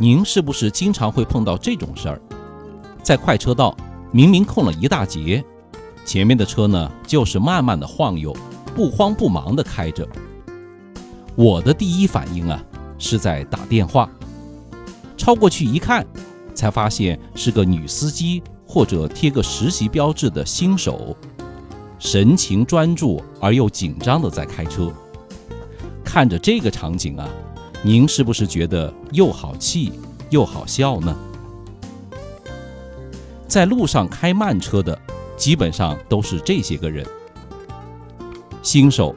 [0.00, 2.20] 您是不是经常会碰到这种事儿？
[3.02, 3.76] 在快车道
[4.12, 5.44] 明明空了一大截，
[6.04, 8.32] 前面的车呢就是慢慢的晃悠，
[8.76, 10.06] 不慌不忙的开着。
[11.34, 12.62] 我的第一反应啊
[12.96, 14.08] 是在打电话，
[15.16, 16.06] 超过去一看，
[16.54, 21.16] 才发现是个女司机或者贴个实习标志的新手，
[21.98, 24.92] 神情专注而又紧张的在开车。
[26.04, 27.28] 看着这个场景啊，
[27.82, 29.92] 您是不是觉得又好气
[30.30, 31.16] 又好笑呢？
[33.46, 35.00] 在路上开慢车的，
[35.36, 37.06] 基本上都是这些个人。
[38.62, 39.14] 新手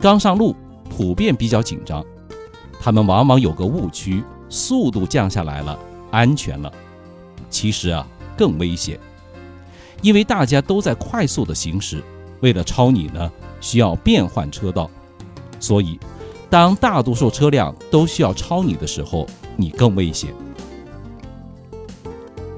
[0.00, 0.56] 刚上路，
[0.88, 2.04] 普遍比较紧张，
[2.80, 5.78] 他们往往有个误区：速度降下来了，
[6.10, 6.72] 安全了。
[7.50, 8.06] 其实啊，
[8.36, 8.98] 更危险，
[10.02, 12.02] 因为大家都在快速的行驶，
[12.40, 14.90] 为了超你呢，需要变换车道，
[15.60, 16.00] 所以
[16.54, 19.26] 当大多数车辆都需要超你的时候，
[19.56, 20.32] 你更危险。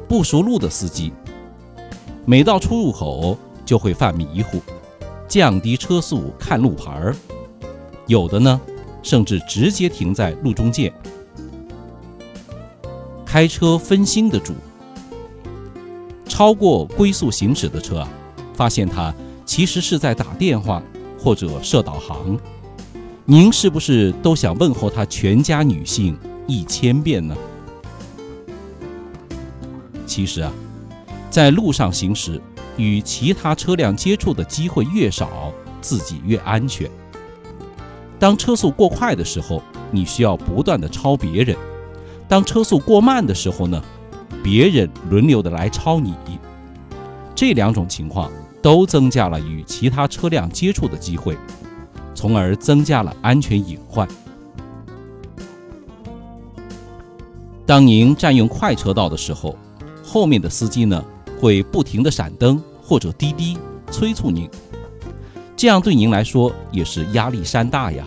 [0.07, 1.15] 不熟路的司机，
[2.26, 4.60] 每到出入口就会犯迷糊，
[5.26, 7.16] 降低车速看路牌儿，
[8.06, 8.60] 有的呢，
[9.02, 10.93] 甚至直接停在路中间。
[13.24, 14.52] 开车分心的主，
[16.28, 18.09] 超过龟速行驶的车啊，
[18.52, 19.15] 发现他
[19.46, 20.82] 其实是在打电话
[21.18, 22.38] 或者设导航，
[23.29, 27.37] 您是不是都想问候他全家女性一千遍呢？
[30.07, 30.52] 其实啊，
[31.29, 32.41] 在路上行驶，
[32.77, 36.88] 与其他车辆接触的机会越少，自己越安全。
[38.16, 41.57] 当车速过快的时候，你需要不断的超别人；
[42.29, 43.83] 当车速过慢的时候呢，
[44.40, 46.15] 别人轮流的来超你。
[47.35, 48.30] 这两种情况
[48.63, 51.37] 都增加了与其他车辆接触的机会，
[52.16, 54.09] 从而增加了安全隐患。
[57.66, 59.56] 当您占用快车道的时候，
[60.02, 61.04] 后面的司机呢，
[61.38, 63.59] 会不停的闪灯或者滴滴
[63.90, 64.49] 催促您，
[65.56, 68.06] 这样对您来说也是压力山大呀。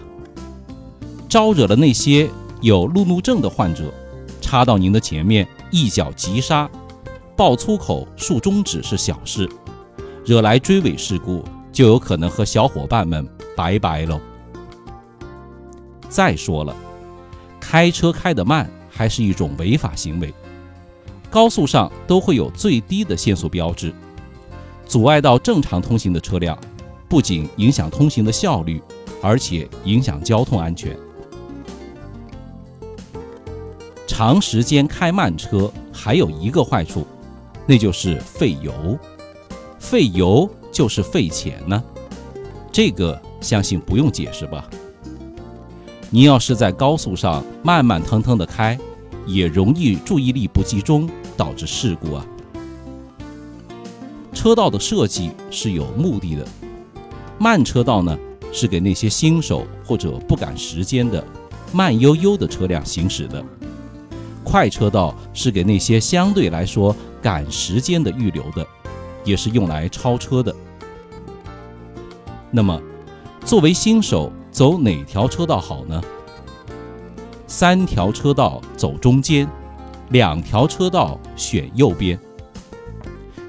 [1.27, 2.29] 招惹了那些
[2.61, 3.93] 有路怒症的患者，
[4.41, 6.69] 插到您的前面一脚急刹，
[7.35, 9.47] 爆粗口、竖中指是小事，
[10.25, 13.27] 惹来追尾事故就有可能和小伙伴们
[13.59, 14.21] 拜拜喽。
[16.07, 16.73] 再说了，
[17.59, 20.33] 开车开得慢还是一种违法行为。
[21.29, 23.93] 高速上都会有最低的限速标志，
[24.85, 26.57] 阻碍到正常通行的车辆，
[27.09, 28.81] 不仅影响通行的效率，
[29.21, 30.97] 而且影响交通安全。
[34.07, 37.05] 长时间开慢车还有一个坏处，
[37.67, 38.97] 那就是费油。
[39.77, 41.83] 费油就是费钱呢，
[42.71, 44.69] 这个相信不用解释吧？
[46.09, 48.77] 你要是在高速上慢慢腾腾的开。
[49.27, 51.07] 也容易注意力不集中，
[51.37, 52.25] 导致事故啊。
[54.33, 56.47] 车道的设计是有目的的，
[57.37, 58.17] 慢车道呢
[58.51, 61.23] 是给那些新手或者不赶时间的
[61.71, 63.43] 慢悠悠的车辆行驶的，
[64.43, 68.65] 快车道是给那些相对来说赶时间的预留的，
[69.23, 70.55] 也是用来超车的。
[72.49, 72.81] 那么，
[73.45, 76.01] 作为新手，走哪条车道好呢？
[77.47, 79.47] 三条车道走中间，
[80.09, 82.19] 两条车道选右边。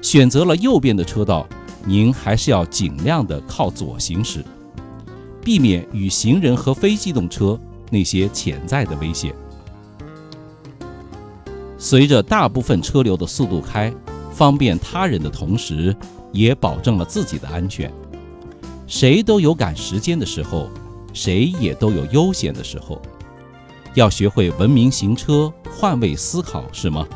[0.01, 1.45] 选择了右边的车道，
[1.85, 4.43] 您还是要尽量的靠左行驶，
[5.43, 7.59] 避免与行人和非机动车
[7.91, 9.31] 那些潜在的危险。
[11.77, 13.93] 随着大部分车流的速度开，
[14.31, 15.95] 方便他人的同时，
[16.31, 17.91] 也保证了自己的安全。
[18.91, 20.69] 谁都有赶时间的时候，
[21.13, 23.01] 谁也都有悠闲的时候。
[23.93, 27.07] 要学会文明行车，换位思考，是吗？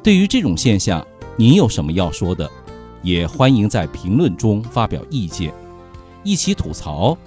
[0.00, 1.04] 对于这种现象，
[1.36, 2.48] 您有什么要说的？
[3.02, 5.52] 也欢迎在评论中发表意见，
[6.22, 7.18] 一起吐槽，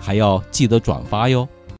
[0.00, 1.48] 还要记得转发哟。